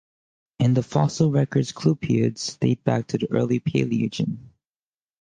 [0.57, 4.49] In the fossil record clupeids date back to the early Paleogene.